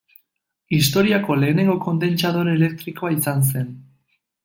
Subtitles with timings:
[0.77, 3.73] Historiako lehenengo kondentsadore elektrikoa izan zen.